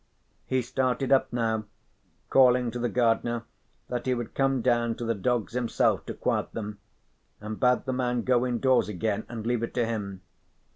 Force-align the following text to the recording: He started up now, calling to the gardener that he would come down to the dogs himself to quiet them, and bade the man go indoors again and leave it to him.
He 0.47 0.63
started 0.63 1.11
up 1.11 1.31
now, 1.31 1.65
calling 2.31 2.71
to 2.71 2.79
the 2.79 2.89
gardener 2.89 3.43
that 3.87 4.07
he 4.07 4.15
would 4.15 4.33
come 4.33 4.63
down 4.63 4.95
to 4.95 5.05
the 5.05 5.13
dogs 5.13 5.53
himself 5.53 6.07
to 6.07 6.15
quiet 6.15 6.53
them, 6.53 6.79
and 7.39 7.59
bade 7.59 7.85
the 7.85 7.93
man 7.93 8.23
go 8.23 8.43
indoors 8.43 8.89
again 8.89 9.27
and 9.29 9.45
leave 9.45 9.61
it 9.61 9.75
to 9.75 9.85
him. 9.85 10.23